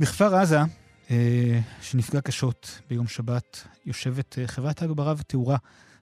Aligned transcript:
בכפר 0.00 0.34
עזה, 0.34 0.60
אה, 1.10 1.60
שנפגע 1.82 2.20
קשות 2.20 2.80
ביום 2.90 3.06
שבת, 3.06 3.66
יושבת 3.86 4.38
אה, 4.38 4.46
חברת 4.46 4.82
ההגברה 4.82 5.14
ותאורה 5.18 5.56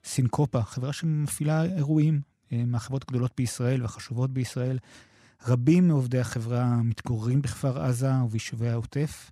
סינקופה, 0.05 0.61
חברה 0.63 0.93
שמפעילה 0.93 1.63
אירועים 1.63 2.21
אה, 2.51 2.63
מהחברות 2.65 3.03
הגדולות 3.03 3.31
בישראל 3.37 3.81
והחשובות 3.81 4.31
בישראל. 4.31 4.77
רבים 5.47 5.87
מעובדי 5.87 6.19
החברה 6.19 6.75
מתגוררים 6.75 7.41
בכפר 7.41 7.81
עזה 7.81 8.11
וביישובי 8.25 8.69
העוטף. 8.69 9.31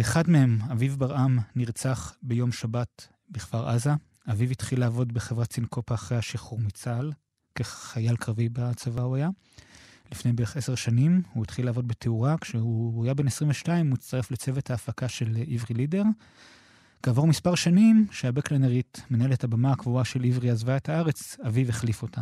אחד 0.00 0.30
מהם, 0.30 0.58
אביב 0.72 0.96
ברעם, 0.98 1.38
נרצח 1.56 2.14
ביום 2.22 2.52
שבת 2.52 3.08
בכפר 3.30 3.68
עזה. 3.68 3.90
אביב 4.30 4.50
התחיל 4.50 4.80
לעבוד 4.80 5.12
בחברת 5.12 5.52
סינקופה 5.52 5.94
אחרי 5.94 6.18
השחרור 6.18 6.60
מצה"ל, 6.60 7.12
כחייל 7.54 8.16
קרבי 8.16 8.48
בצבא 8.48 9.02
הוא 9.02 9.16
היה. 9.16 9.28
לפני 10.12 10.32
בערך 10.32 10.56
עשר 10.56 10.74
שנים, 10.74 11.22
הוא 11.32 11.42
התחיל 11.42 11.66
לעבוד 11.66 11.88
בתאורה, 11.88 12.34
כשהוא 12.40 13.04
היה 13.04 13.14
בן 13.14 13.26
22 13.26 13.86
הוא 13.86 13.94
הצטרף 13.94 14.30
לצוות 14.30 14.70
ההפקה 14.70 15.08
של 15.08 15.36
עברי 15.50 15.74
לידר. 15.74 16.02
כעבור 17.02 17.26
מספר 17.26 17.54
שנים, 17.54 18.06
שהבק 18.10 18.48
קלנרית, 18.48 19.00
מנהלת 19.10 19.44
הבמה 19.44 19.72
הקבועה 19.72 20.04
של 20.04 20.24
עברי, 20.24 20.50
עזבה 20.50 20.76
את 20.76 20.88
הארץ, 20.88 21.40
אביו 21.46 21.68
החליף 21.68 22.02
אותה. 22.02 22.20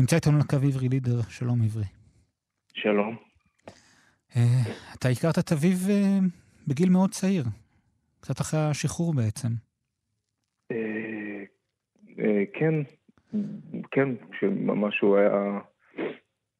נמצא 0.00 0.16
איתנו 0.16 0.38
לקו 0.38 0.56
עברי 0.56 0.88
לידר, 0.88 1.22
שלום 1.22 1.62
עברי. 1.62 1.84
שלום. 2.74 3.16
Uh, 4.30 4.38
אתה 4.98 5.08
הכרת 5.08 5.38
את 5.38 5.52
אביו 5.52 5.76
uh, 5.88 6.24
בגיל 6.68 6.88
מאוד 6.88 7.10
צעיר, 7.10 7.44
קצת 8.20 8.40
אחרי 8.40 8.60
השחרור 8.60 9.14
בעצם. 9.14 9.48
Uh, 10.72 10.76
uh, 12.08 12.22
כן, 12.54 12.74
כן, 13.90 14.08
שממש 14.40 15.00
הוא 15.00 15.16
היה 15.16 15.58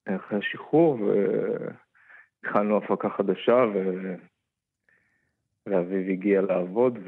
אחרי 0.08 0.38
השחרור, 0.38 0.98
והתחלנו 2.42 2.76
הפקה 2.76 3.10
חדשה, 3.10 3.64
ו... 3.74 4.14
ואביו 5.66 6.10
הגיע 6.10 6.40
לעבוד, 6.40 6.98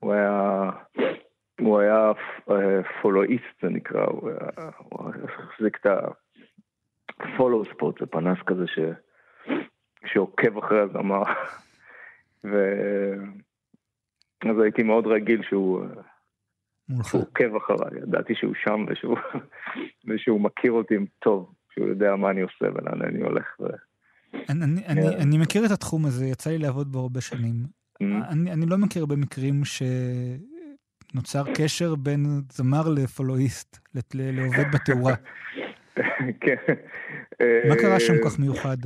והוא 0.00 0.12
היה, 0.12 0.70
הוא 1.60 1.80
היה 1.80 2.12
פולואיסט, 3.02 3.60
זה 3.62 3.68
נקרא, 3.68 4.04
הוא, 4.04 4.30
היה, 4.30 4.70
הוא 4.78 5.10
החזיק 5.24 5.76
את 5.80 5.86
הפולו 7.20 7.64
ספורט, 7.64 8.00
זה 8.00 8.06
פנס 8.06 8.38
כזה 8.46 8.66
ש... 8.66 8.78
שעוקב 10.06 10.58
אחרי 10.58 10.80
הזמר. 10.80 11.22
ו... 12.44 12.56
אז 14.50 14.60
הייתי 14.62 14.82
מאוד 14.82 15.06
רגיל 15.06 15.42
שהוא... 15.42 15.84
שהוא 17.02 17.22
עוקב 17.22 17.56
אחריי, 17.56 17.98
ידעתי 18.02 18.34
שהוא 18.34 18.54
שם 18.54 18.84
ושהוא, 18.88 19.18
ושהוא 20.08 20.40
מכיר 20.40 20.72
אותי 20.72 20.94
טוב. 21.18 21.54
שהוא 21.74 21.88
יודע 21.88 22.16
מה 22.16 22.30
אני 22.30 22.40
עושה 22.40 22.64
ולאן 22.74 23.02
אני 23.02 23.22
הולך. 23.22 23.60
ו... 23.60 23.64
אני, 24.34 24.64
אני, 24.64 24.86
אני, 24.86 25.02
כן. 25.02 25.20
אני 25.20 25.38
מכיר 25.38 25.66
את 25.66 25.70
התחום 25.70 26.06
הזה, 26.06 26.26
יצא 26.26 26.50
לי 26.50 26.58
לעבוד 26.58 26.92
בו 26.92 26.98
הרבה 26.98 27.20
שנים. 27.20 27.54
Mm. 28.02 28.06
אני, 28.30 28.52
אני 28.52 28.66
לא 28.66 28.78
מכיר 28.78 29.02
הרבה 29.02 29.16
מקרים 29.16 29.62
שנוצר 31.14 31.42
קשר 31.56 31.94
בין 31.94 32.26
זמר 32.50 32.88
לפולואיסט, 32.96 33.78
לעובד 34.14 34.64
בתאורה. 34.74 35.14
כן. 36.44 36.74
מה 37.68 37.76
קרה 37.80 38.00
שם 38.00 38.14
כך 38.24 38.38
מיוחד? 38.38 38.76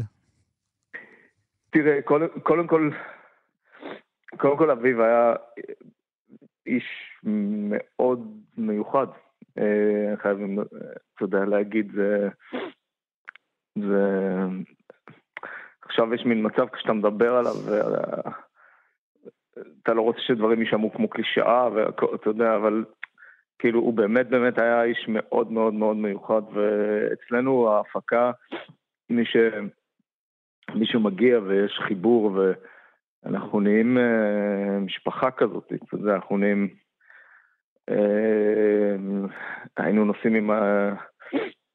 תראה, 1.70 2.02
קודם, 2.42 2.66
כל, 2.66 2.90
קודם 4.36 4.58
כל 4.58 4.70
אביב 4.70 5.00
היה 5.00 5.34
איש 6.66 7.18
מאוד 7.22 8.40
מיוחד. 8.58 9.06
אה, 9.58 10.16
חייבים, 10.22 10.58
אתה 10.60 11.24
יודע, 11.24 11.44
להגיד, 11.44 11.92
זה... 11.94 12.28
עכשיו 15.82 16.14
יש 16.14 16.24
מין 16.24 16.46
מצב 16.46 16.68
כשאתה 16.68 16.92
מדבר 16.92 17.34
עליו, 17.34 17.54
ואתה 19.56 19.94
לא 19.94 20.02
רוצה 20.02 20.20
שדברים 20.20 20.60
יישמעו 20.60 20.92
כמו 20.92 21.08
קלישאה, 21.08 21.68
ואתה 21.74 22.28
יודע, 22.30 22.56
אבל 22.56 22.84
כאילו 23.58 23.80
הוא 23.80 23.94
באמת 23.94 24.28
באמת 24.28 24.58
היה 24.58 24.82
איש 24.82 25.06
מאוד 25.08 25.52
מאוד 25.52 25.74
מאוד 25.74 25.96
מיוחד, 25.96 26.42
ואצלנו 26.52 27.70
ההפקה, 27.70 28.30
מי 29.10 29.24
ש... 29.24 29.36
מישהו 30.74 31.00
מגיע 31.00 31.38
ויש 31.38 31.80
חיבור 31.86 32.38
ואנחנו 33.24 33.60
נהיים 33.60 33.98
אה, 33.98 34.78
משפחה 34.78 35.30
כזאת, 35.30 35.72
אתה 35.72 35.94
יודע, 35.96 36.14
אנחנו 36.14 36.36
נהיים... 36.36 36.68
אה, 37.90 38.96
היינו 39.76 40.04
נוסעים 40.04 40.34
עם. 40.34 40.50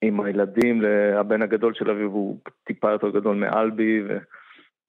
עם 0.04 0.22
הילדים, 0.22 0.82
הבן 1.20 1.42
הגדול 1.42 1.74
של 1.74 1.90
אביב 1.90 2.12
הוא 2.12 2.38
טיפה 2.64 2.92
יותר 2.92 3.10
גדול 3.10 3.36
מאלבי, 3.36 4.04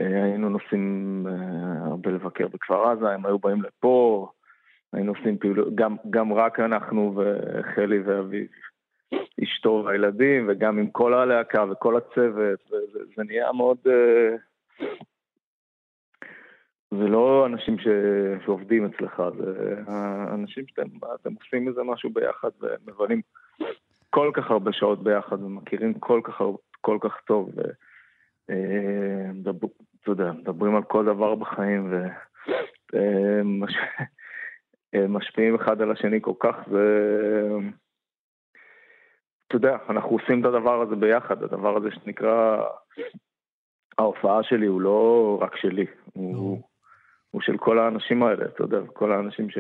והיינו 0.01 0.49
נוסעים 0.49 1.27
אה, 1.29 1.87
הרבה 1.87 2.11
לבקר 2.11 2.49
בכפר 2.49 2.91
עזה, 2.91 3.11
הם 3.11 3.27
היו 3.27 3.39
באים 3.39 3.63
לפה, 3.63 4.29
היינו 4.93 5.13
עושים 5.13 5.39
פעילות, 5.39 5.75
גם, 5.75 5.97
גם 6.11 6.33
רק 6.33 6.61
אנחנו 6.61 7.15
וחלי 7.17 8.01
ואביב, 8.01 8.47
אשתו 9.43 9.83
והילדים, 9.87 10.47
וגם 10.49 10.79
עם 10.79 10.87
כל 10.91 11.15
הלהקה 11.15 11.65
וכל 11.71 11.97
הצוות, 11.97 12.61
וזה 12.73 13.23
נהיה 13.27 13.53
מאוד... 13.53 13.79
אה, 13.87 14.37
זה 16.91 17.09
לא 17.09 17.47
אנשים 17.47 17.79
ש... 17.79 17.87
שעובדים 18.45 18.85
אצלך, 18.85 19.23
זה 19.39 19.77
אנשים 20.35 20.65
שאתם 20.67 21.33
עושים 21.41 21.69
איזה 21.69 21.83
משהו 21.83 22.11
ביחד 22.11 22.51
ומבלים 22.61 23.21
כל 24.15 24.31
כך 24.35 24.51
הרבה 24.51 24.73
שעות 24.73 25.03
ביחד 25.03 25.43
ומכירים 25.43 25.95
כל 25.95 26.21
כך, 26.25 26.41
כל 26.81 26.99
כך 27.01 27.21
טוב. 27.27 27.51
ו... 27.57 27.61
אה, 28.51 29.31
אתה 30.03 30.11
יודע, 30.11 30.33
מדברים 30.33 30.77
על 30.77 30.83
כל 30.83 31.05
דבר 31.05 31.35
בחיים 31.35 31.93
ומשפיעים 34.95 35.55
אחד 35.55 35.83
על 35.83 35.91
השני 35.91 36.19
כל 36.21 36.33
כך, 36.41 36.55
ו... 36.69 36.79
אתה 39.47 39.57
יודע, 39.57 39.77
אנחנו 39.89 40.11
עושים 40.11 40.41
את 40.41 40.45
הדבר 40.45 40.83
הזה 40.83 40.97
ביחד, 40.97 41.43
הדבר 41.43 41.77
הזה 41.77 41.89
שנקרא, 41.91 42.65
ההופעה 43.99 44.43
שלי 44.43 44.67
הוא 44.67 44.81
לא 44.81 45.39
רק 45.41 45.57
שלי, 45.57 45.87
הוא, 46.13 46.63
הוא 47.31 47.41
של 47.43 47.57
כל 47.57 47.79
האנשים 47.79 48.23
האלה, 48.23 48.45
אתה 48.45 48.63
יודע, 48.63 48.79
כל 48.93 49.13
האנשים 49.13 49.51
ש... 49.51 49.59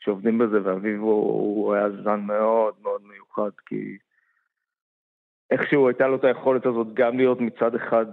שעובדים 0.00 0.38
בזה, 0.38 0.58
ואביב 0.64 1.00
הוא, 1.00 1.24
הוא 1.26 1.74
היה 1.74 1.90
זן 1.90 2.20
מאוד 2.20 2.74
מאוד 2.82 3.02
מיוחד, 3.04 3.35
כי 3.66 3.98
איכשהו 5.50 5.88
הייתה 5.88 6.06
לו 6.06 6.16
את 6.16 6.24
היכולת 6.24 6.66
הזאת 6.66 6.86
גם 6.94 7.16
להיות 7.16 7.40
מצד 7.40 7.74
אחד 7.74 8.06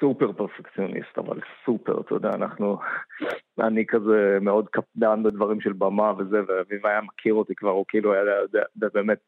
סופר 0.00 0.32
פרפקציוניסט, 0.32 1.18
אבל 1.18 1.40
סופר, 1.64 2.00
אתה 2.00 2.14
יודע, 2.14 2.30
אנחנו, 2.34 2.78
אני 3.66 3.86
כזה 3.86 4.38
מאוד 4.40 4.68
קפדן 4.68 5.22
בדברים 5.22 5.60
של 5.60 5.72
במה 5.72 6.12
וזה, 6.18 6.40
ואביב 6.48 6.86
היה 6.86 7.00
מכיר 7.00 7.34
אותי 7.34 7.54
כבר, 7.54 7.70
הוא 7.70 7.84
כאילו 7.88 8.12
היה 8.12 8.22
יודע, 8.42 8.62
באמת, 8.94 9.18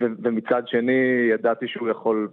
ומצד 0.00 0.68
שני 0.68 1.28
ידעתי 1.30 1.68
שהוא 1.68 1.88
יכול 1.88 2.28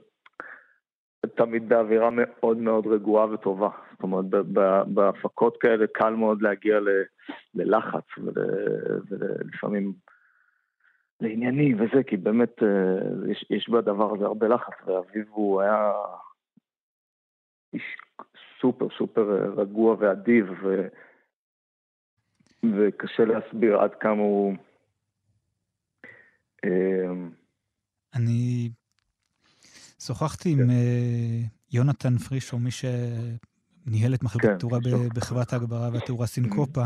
תמיד 1.35 1.69
באווירה 1.69 2.09
מאוד 2.11 2.57
מאוד 2.57 2.87
רגועה 2.87 3.33
וטובה. 3.33 3.69
זאת 3.91 4.03
אומרת, 4.03 4.25
בהפקות 4.87 5.57
כאלה 5.57 5.85
קל 5.93 6.13
מאוד 6.13 6.41
להגיע 6.41 6.79
ללחץ 7.55 8.03
ולפעמים 9.09 9.93
לעניינים 11.21 11.75
וזה, 11.75 12.03
כי 12.03 12.17
באמת 12.17 12.63
אה, 12.63 13.31
יש, 13.31 13.45
יש 13.49 13.69
בדבר 13.69 14.15
הזה 14.15 14.25
הרבה 14.25 14.47
לחץ, 14.47 14.73
ואביב 14.85 15.25
הוא 15.29 15.61
היה 15.61 15.91
איש 17.73 17.83
סופר 18.61 18.87
סופר 18.97 19.53
רגוע 19.57 19.95
ואדיב, 19.99 20.45
ו... 20.63 20.87
וקשה 22.63 23.25
להסביר 23.25 23.77
עד 23.77 23.91
כמה 23.99 24.21
הוא... 24.21 24.53
אה, 26.65 27.11
אני 28.15 28.69
שוחחתי 29.99 30.55
כן. 30.55 30.61
עם 30.61 30.69
יונתן 31.71 32.17
פרישו, 32.17 32.59
מי 32.59 32.69
שניהל 32.71 34.13
את 34.13 34.23
מחלקת 34.23 34.47
כן, 34.47 34.53
התאורה 34.53 34.79
בחברת 35.15 35.53
ההגברה 35.53 35.89
והתאורה 35.93 36.27
סינקופה, 36.27 36.83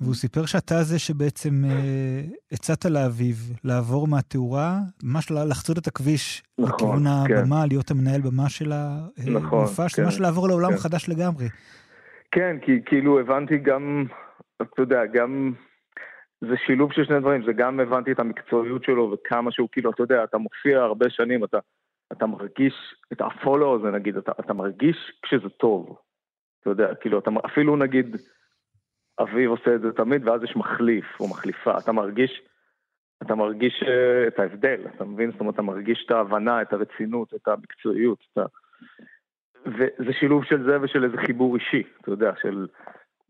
והוא 0.00 0.14
סיפר 0.14 0.46
שאתה 0.46 0.74
זה 0.82 0.98
שבעצם 0.98 1.50
uh, 1.64 2.52
הצעת 2.52 2.84
לאביו 2.84 3.34
לעבור 3.64 4.08
מהתאורה, 4.08 4.78
ממש 5.02 5.30
לחצות 5.30 5.78
את 5.78 5.86
הכביש 5.86 6.42
נכון, 6.58 6.74
לכיוון 6.74 7.04
כן. 7.28 7.36
הבמה, 7.36 7.66
להיות 7.68 7.90
המנהל 7.90 8.20
במה 8.20 8.48
של 8.48 8.72
המופע, 8.72 9.30
נכון, 9.30 9.66
כן, 9.96 10.02
ממש 10.04 10.20
לעבור 10.20 10.48
לעולם 10.48 10.70
כן. 10.70 10.76
חדש 10.76 11.08
לגמרי. 11.08 11.48
כן, 12.30 12.56
כי 12.62 12.72
כאילו 12.86 13.20
הבנתי 13.20 13.58
גם, 13.58 14.04
אתה 14.62 14.82
יודע, 14.82 15.00
גם... 15.12 15.52
זה 16.40 16.54
שילוב 16.66 16.92
של 16.92 17.04
שני 17.04 17.20
דברים, 17.20 17.44
זה 17.46 17.52
גם 17.52 17.80
הבנתי 17.80 18.12
את 18.12 18.20
המקצועיות 18.20 18.84
שלו 18.84 19.14
וכמה 19.14 19.52
שהוא 19.52 19.68
כאילו, 19.72 19.90
אתה 19.90 20.02
יודע, 20.02 20.24
אתה 20.24 20.38
מופיע 20.38 20.78
הרבה 20.78 21.10
שנים, 21.10 21.44
אתה 21.44 21.58
אתה 22.12 22.26
מרגיש 22.26 22.74
את 23.12 23.20
הפולו 23.20 23.74
הזה 23.74 23.90
נגיד, 23.90 24.16
אתה, 24.16 24.32
אתה 24.40 24.52
מרגיש 24.52 24.96
כשזה 25.22 25.48
טוב. 25.48 25.98
אתה 26.60 26.70
יודע, 26.70 26.94
כאילו, 26.94 27.18
אתה, 27.18 27.30
אפילו 27.46 27.76
נגיד, 27.76 28.16
אביב 29.18 29.50
עושה 29.50 29.74
את 29.74 29.80
זה 29.80 29.92
תמיד, 29.92 30.28
ואז 30.28 30.42
יש 30.42 30.56
מחליף 30.56 31.20
או 31.20 31.28
מחליפה. 31.28 31.78
אתה 31.78 31.92
מרגיש, 31.92 32.42
אתה 33.22 33.34
מרגיש 33.34 33.82
uh, 33.82 34.28
את 34.28 34.38
ההבדל, 34.38 34.80
אתה 34.96 35.04
מבין? 35.04 35.30
זאת 35.30 35.40
אומרת, 35.40 35.54
אתה 35.54 35.62
מרגיש 35.62 36.02
את 36.06 36.10
ההבנה, 36.10 36.62
את 36.62 36.72
הרצינות, 36.72 37.34
את 37.34 37.48
המקצועיות. 37.48 38.18
אתה... 38.32 38.44
וזה 39.66 40.12
שילוב 40.12 40.44
של 40.44 40.64
זה 40.64 40.80
ושל 40.80 41.04
איזה 41.04 41.16
חיבור 41.16 41.56
אישי, 41.56 41.82
אתה 42.00 42.10
יודע, 42.10 42.32
של... 42.42 42.66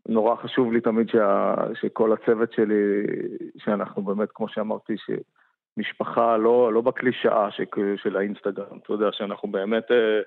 נורא 0.09 0.35
חשוב 0.35 0.73
לי 0.73 0.81
תמיד 0.81 1.09
שה, 1.09 1.55
שכל 1.73 2.13
הצוות 2.13 2.53
שלי, 2.53 3.03
שאנחנו 3.57 4.03
באמת, 4.03 4.29
כמו 4.33 4.47
שאמרתי, 4.49 4.95
שמשפחה 4.97 6.37
לא, 6.37 6.73
לא 6.73 6.81
בקלישאה 6.81 7.47
של 7.95 8.17
האינסטגרם, 8.17 8.77
אתה 8.83 8.93
יודע, 8.93 9.11
שאנחנו 9.11 9.51
באמת, 9.51 9.91
אה, 9.91 10.21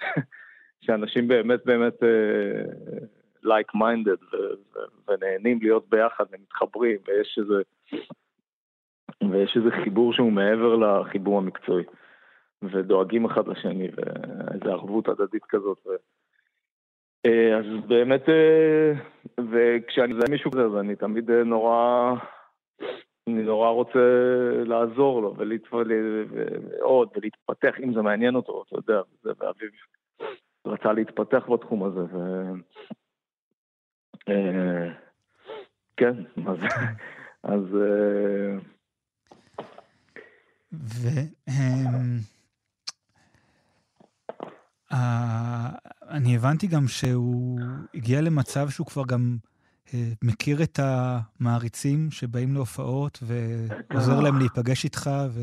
שאנשים 0.84 1.28
באמת 1.28 1.60
באמת 1.64 1.94
like 3.46 3.74
minded 3.74 4.16
ונהנים 5.08 5.58
להיות 5.62 5.88
ביחד 5.88 6.24
ומתחברים, 6.30 6.98
ויש 7.08 7.38
איזה, 7.42 7.62
ויש 9.30 9.56
איזה 9.56 9.70
חיבור 9.84 10.12
שהוא 10.12 10.32
מעבר 10.32 10.76
לחיבור 10.76 11.38
המקצועי, 11.38 11.84
ודואגים 12.62 13.24
אחד 13.24 13.48
לשני, 13.48 13.88
ואיזו 13.96 14.70
ערבות 14.70 15.08
הדדית 15.08 15.44
כזאת. 15.44 15.78
ו... 15.86 15.90
אה, 17.26 17.58
אז 17.58 17.64
באמת, 17.86 18.28
אה, 18.28 18.92
וכשאני 19.52 20.12
מזהה 20.12 20.30
מישהו 20.30 20.50
כזה, 20.50 20.62
אז 20.62 20.76
אני 20.80 20.96
תמיד 20.96 21.30
אה, 21.30 21.44
נורא, 21.44 22.12
אני 23.28 23.42
נורא 23.42 23.68
רוצה 23.68 23.98
לעזור 24.64 25.22
לו 25.22 25.34
ולעוד 25.36 27.08
ולהתפתח, 27.16 27.80
אם 27.84 27.94
זה 27.94 28.02
מעניין 28.02 28.34
אותו, 28.34 28.64
אתה 28.66 28.76
יודע, 28.76 29.02
ואביב 29.24 29.70
רצה 30.66 30.92
להתפתח 30.92 31.48
בתחום 31.48 31.84
הזה, 31.84 32.00
ו... 32.00 32.18
כן, 35.96 36.14
אז... 36.46 36.58
אז 37.42 37.76
ו... 40.72 41.08
אני 46.10 46.36
הבנתי 46.36 46.66
גם 46.66 46.88
שהוא 46.88 47.60
הגיע 47.94 48.20
למצב 48.20 48.68
שהוא 48.68 48.86
כבר 48.86 49.02
גם 49.08 49.36
אה, 49.94 49.98
מכיר 50.24 50.62
את 50.62 50.78
המעריצים 50.82 52.10
שבאים 52.10 52.54
להופעות 52.54 53.18
ועוזר 53.22 54.20
להם 54.20 54.38
להיפגש 54.38 54.84
איתך 54.84 55.10
ו... 55.30 55.40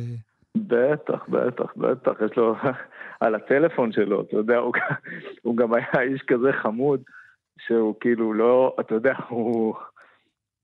בטח, 0.57 1.25
בטח, 1.29 1.73
בטח, 1.77 2.11
יש 2.25 2.37
לו 2.37 2.55
על 3.21 3.35
הטלפון 3.35 3.91
שלו, 3.91 4.21
אתה 4.21 4.37
יודע, 4.37 4.57
הוא, 4.57 4.73
הוא 5.41 5.57
גם 5.57 5.73
היה 5.73 6.01
איש 6.01 6.21
כזה 6.27 6.49
חמוד, 6.61 7.01
שהוא 7.59 7.95
כאילו 7.99 8.33
לא, 8.33 8.75
אתה 8.79 8.95
יודע, 8.95 9.13
הוא, 9.29 9.75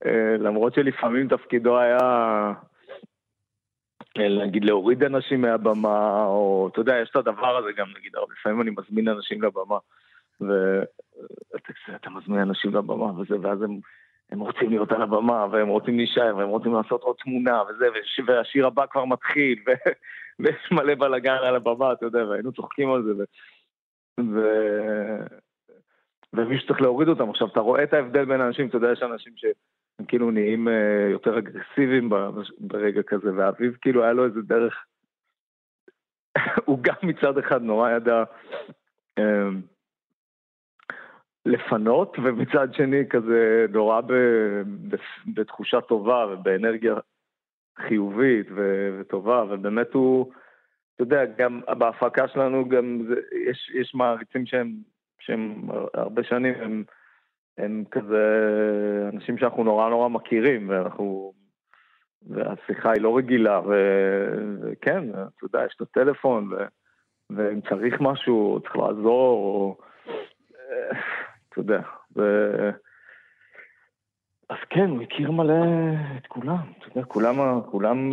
אה, 0.06 0.38
למרות 0.40 0.74
שלפעמים 0.74 1.28
תפקידו 1.28 1.80
היה 1.80 2.54
נגיד 4.18 4.66
להוריד 4.66 5.04
אנשים 5.04 5.42
מהבמה, 5.42 6.26
או 6.26 6.70
אתה 6.72 6.80
יודע, 6.80 6.98
יש 6.98 7.10
את 7.10 7.16
הדבר 7.16 7.58
הזה 7.58 7.72
גם, 7.78 7.88
נגיד, 8.00 8.12
לפעמים 8.40 8.62
אני 8.62 8.72
מזמין 8.78 9.08
אנשים 9.08 9.42
לבמה, 9.44 9.78
ואתה 10.42 12.10
מזמין 12.10 12.40
אנשים 12.40 12.76
לבמה 12.76 13.20
וזה, 13.20 13.36
ואז 13.42 13.62
הם, 13.62 13.80
הם 14.32 14.40
רוצים 14.40 14.70
להיות 14.70 14.92
על 14.92 15.02
הבמה, 15.02 15.46
והם 15.52 15.68
רוצים 15.68 15.98
להישאר, 15.98 16.36
והם 16.38 16.50
רוצים 16.50 16.74
לעשות 16.74 17.02
עוד 17.02 17.16
תמונה, 17.24 17.62
וזה, 17.64 17.86
והשיר 18.26 18.68
הבא 18.68 18.86
כבר 18.86 19.06
מתחיל, 19.06 19.64
ו... 19.68 19.72
ויש 20.40 20.72
מלא 20.72 20.96
בלאגן 20.96 21.38
על 21.44 21.56
הבמה, 21.56 21.92
אתה 21.92 22.06
יודע, 22.06 22.26
והיינו 22.26 22.52
צוחקים 22.52 22.92
על 22.92 23.04
זה, 23.04 23.12
ו... 23.18 23.24
ו... 24.20 24.42
ומישהו 26.34 26.68
צריך 26.68 26.82
להוריד 26.82 27.08
אותם. 27.08 27.30
עכשיו, 27.30 27.48
אתה 27.48 27.60
רואה 27.60 27.84
את 27.84 27.94
ההבדל 27.94 28.26
בין 28.26 28.42
אנשים, 28.42 28.68
אתה 28.68 28.78
יודע, 28.78 28.92
יש 28.92 29.04
אנשים 29.04 29.34
ש... 29.36 29.46
הם 30.00 30.06
כאילו 30.06 30.32
נהיים 30.32 30.68
אה, 30.68 31.08
יותר 31.12 31.38
אגרסיביים 31.38 32.10
ברגע 32.60 33.02
כזה, 33.04 33.30
ואביב 33.36 33.78
כאילו 33.82 34.04
היה 34.04 34.14
לו 34.14 34.26
איזה 34.26 34.42
דרך, 34.42 34.86
הוא 36.66 36.80
גם 36.82 36.96
מצד 37.04 37.38
אחד 37.38 37.62
נורא 37.62 37.92
ידע 37.92 38.24
אמ, 39.20 39.62
לפנות, 41.46 42.18
ומצד 42.24 42.74
שני 42.74 43.10
כזה 43.10 43.66
נורא 43.70 44.02
בתחושה 45.34 45.82
טובה 45.82 46.26
ובאנרגיה 46.32 46.96
חיובית 47.80 48.48
וטובה, 48.56 49.44
ובאמת 49.50 49.94
הוא, 49.94 50.32
אתה 50.96 51.04
יודע, 51.04 51.26
גם 51.38 51.62
בהפקה 51.78 52.28
שלנו 52.28 52.70
גם 52.70 53.02
זה, 53.08 53.16
יש, 53.50 53.72
יש 53.74 53.96
מעריצים 53.96 54.46
שהם, 54.46 54.74
שהם 55.20 55.68
הרבה 55.94 56.24
שנים, 56.24 56.54
הם 56.62 56.84
הם 57.60 57.84
כזה 57.92 58.24
אנשים 59.14 59.38
שאנחנו 59.38 59.64
נורא 59.64 59.90
נורא 59.90 60.10
מכירים, 60.10 60.70
ואנחנו... 60.70 61.34
והשיחה 62.28 62.92
היא 62.92 63.02
לא 63.02 63.18
רגילה, 63.18 63.60
ו... 63.60 63.74
וכן, 64.62 65.10
אתה 65.10 65.44
יודע, 65.44 65.66
יש 65.66 65.76
את 65.76 65.82
הטלפון, 65.82 66.54
ו... 66.54 66.56
ואם 67.30 67.62
צריך 67.62 68.02
משהו, 68.02 68.60
צריך 68.64 68.76
לעזור, 68.76 69.38
או... 69.46 69.78
אתה 71.50 71.60
יודע, 71.60 71.82
ו... 72.18 72.22
אז 74.50 74.58
כן, 74.70 74.90
הוא 74.90 75.02
הכיר 75.02 75.32
מלא 75.32 75.64
את 76.18 76.28
כולם, 76.28 76.72
אתה 76.78 76.88
יודע, 76.88 77.08
כולם, 77.08 77.62
כולם, 77.62 78.12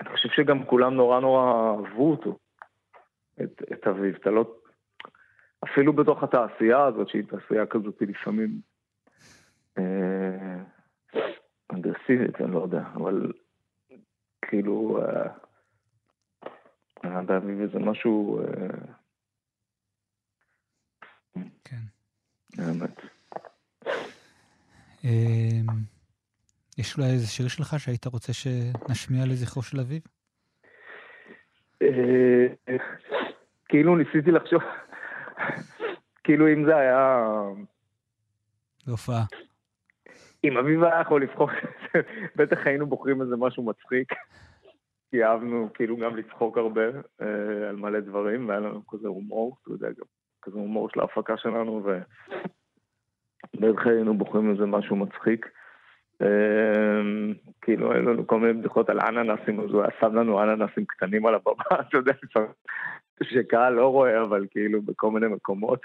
אני 0.00 0.10
חושב 0.10 0.28
שגם 0.28 0.64
כולם 0.64 0.94
נורא 0.94 1.20
נורא 1.20 1.70
אהבו 1.70 2.10
אותו, 2.10 2.38
את, 3.42 3.62
את 3.72 3.86
אביב, 3.86 4.14
אתה 4.20 4.30
לא, 4.30 4.54
אפילו 5.64 5.92
בתוך 5.92 6.22
התעשייה 6.22 6.84
הזאת, 6.84 7.08
שהיא 7.08 7.24
תעשייה 7.24 7.66
כזאת 7.66 8.02
לפעמים 8.02 8.60
אה, 9.78 10.62
אגרסיבית, 11.68 12.40
אני 12.40 12.52
לא 12.52 12.62
יודע, 12.62 12.82
אבל 12.94 13.32
כאילו, 14.42 15.00
אה, 17.04 17.22
באביב 17.22 17.72
זה 17.72 17.78
משהו... 17.78 18.40
אה, 18.40 18.68
כן. 21.64 21.80
באמת. 22.56 23.00
יש 26.78 26.98
אולי 26.98 27.10
איזה 27.10 27.26
שיר 27.26 27.48
שלך 27.48 27.74
שהיית 27.78 28.06
רוצה 28.06 28.32
שנשמיע 28.32 29.26
לזכרו 29.26 29.62
של 29.62 29.80
אביב? 29.80 30.02
כאילו 33.68 33.96
ניסיתי 33.96 34.30
לחשוב, 34.30 34.62
כאילו 36.24 36.52
אם 36.52 36.64
זה 36.64 36.76
היה... 36.76 37.26
בהופעה. 38.86 39.24
אם 40.44 40.56
אביב 40.58 40.84
היה 40.84 41.00
יכול 41.00 41.22
לבחור, 41.22 41.50
בטח 42.36 42.66
היינו 42.66 42.86
בוחרים 42.86 43.22
איזה 43.22 43.36
משהו 43.36 43.62
מצחיק. 43.62 44.12
כי 45.12 45.24
אהבנו 45.24 45.68
כאילו 45.74 45.96
גם 45.96 46.16
לצחוק 46.16 46.58
הרבה 46.58 46.82
אה, 47.22 47.68
על 47.68 47.76
מלא 47.76 48.00
דברים, 48.00 48.48
והיה 48.48 48.60
לנו 48.60 48.86
כזה 48.86 49.08
הומור, 49.08 49.56
אתה 49.62 49.70
יודע, 49.70 49.88
גם 49.88 50.04
כזה 50.42 50.58
הומור 50.58 50.88
של 50.88 51.00
ההפקה 51.00 51.36
שלנו, 51.36 51.82
ובטח 53.54 53.86
היינו 53.86 54.18
בוחרים 54.18 54.50
איזה 54.50 54.66
משהו 54.66 54.96
מצחיק. 54.96 55.48
אה, 56.22 57.00
כאילו, 57.60 57.92
היו 57.92 58.02
לנו 58.02 58.26
כל 58.26 58.40
מיני 58.40 58.52
בדיחות 58.52 58.90
על 58.90 59.00
אננסים, 59.00 59.60
אז 59.60 59.70
הוא 59.70 59.82
היה 59.82 59.90
שם 60.00 60.14
לנו 60.14 60.42
אננסים 60.42 60.84
קטנים 60.84 61.26
על 61.26 61.34
הבמה, 61.34 61.64
אתה 61.88 61.96
יודע, 61.96 62.12
שקהל 63.22 63.72
לא 63.72 63.88
רואה, 63.88 64.22
אבל 64.22 64.46
כאילו 64.50 64.82
בכל 64.82 65.10
מיני 65.10 65.26
מקומות. 65.26 65.80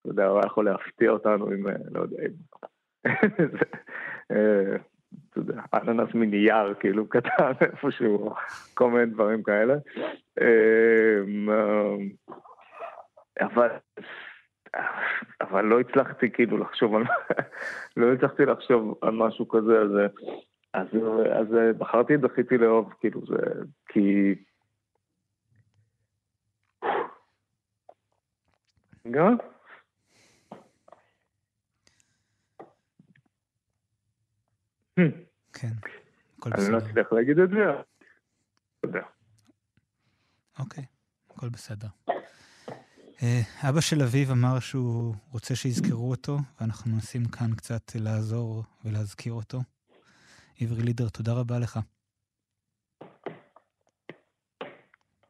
אתה 0.00 0.08
יודע, 0.08 0.26
הוא 0.26 0.38
היה 0.38 0.46
יכול 0.46 0.64
להפתיע 0.64 1.10
אותנו 1.10 1.46
עם, 1.46 1.68
אה, 1.68 1.72
לא 1.90 2.00
יודע, 2.00 2.16
עם... 2.22 2.32
אה, 4.32 4.76
אתה 5.30 5.38
יודע, 5.38 5.62
אננס 5.74 6.14
מנייר, 6.14 6.74
כאילו, 6.74 7.08
קטן 7.08 7.52
איפשהו, 7.60 8.34
כל 8.74 8.90
מיני 8.90 9.06
דברים 9.06 9.42
כאלה. 9.42 9.74
אה, 10.40 11.20
אבל, 13.40 13.68
אבל 15.40 15.64
לא 15.64 15.80
הצלחתי 15.80 16.30
כאילו 16.30 16.58
לחשוב 16.58 16.94
על, 16.94 17.02
לא 17.96 18.12
הצלחתי 18.12 18.44
לחשוב 18.44 18.98
על 19.02 19.14
משהו 19.14 19.48
כזה, 19.48 19.78
אז, 19.80 19.90
אז, 20.74 20.86
אז 21.32 21.46
בחרתי, 21.78 22.16
דחיתי 22.16 22.58
לאהוב, 22.58 22.92
כאילו, 23.00 23.20
זה, 23.26 23.36
כי... 23.88 24.34
גם? 29.10 29.36
כן, 35.52 35.72
הכל 36.38 36.50
בסדר. 36.50 36.64
אני 36.64 36.72
לא 36.72 36.78
אצליח 36.78 37.12
להגיד 37.12 37.38
את 37.38 37.50
זה, 37.50 37.56
תודה. 38.80 39.02
אוקיי, 40.58 40.84
הכל 41.30 41.48
בסדר. 41.48 41.88
אה, 43.22 43.40
אבא 43.68 43.80
של 43.80 44.02
אביב 44.02 44.30
אמר 44.30 44.60
שהוא 44.60 45.14
רוצה 45.32 45.56
שיזכרו 45.56 46.10
אותו, 46.10 46.38
ואנחנו 46.60 46.90
מנסים 46.90 47.24
כאן 47.24 47.54
קצת 47.54 47.82
לעזור 47.94 48.64
ולהזכיר 48.84 49.32
אותו. 49.32 49.60
עברי 50.60 50.82
לידר, 50.82 51.08
תודה 51.08 51.32
רבה 51.32 51.58
לך. 51.58 51.78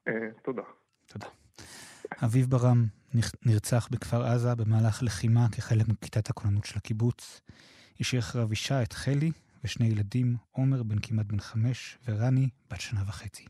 אה, 0.08 0.12
תודה. 0.44 0.62
תודה. 1.06 1.26
אביב 2.24 2.50
ברם 2.50 2.86
נרצח 3.46 3.88
בכפר 3.90 4.22
עזה 4.22 4.54
במהלך 4.54 5.02
לחימה 5.02 5.46
כחלק 5.52 5.88
מכיתת 5.88 6.30
הכוננות 6.30 6.64
של 6.64 6.78
הקיבוץ. 6.78 7.40
השאיר 8.00 8.20
אחריו 8.20 8.50
אישה, 8.50 8.82
את 8.82 8.92
חלי, 8.92 9.32
ושני 9.64 9.86
ילדים, 9.86 10.36
עומר 10.50 10.82
בן 10.82 10.98
כמעט 11.02 11.26
בן 11.26 11.40
חמש, 11.40 11.98
ורני 12.08 12.48
בת 12.70 12.80
שנה 12.80 13.02
וחצי. 13.06 13.44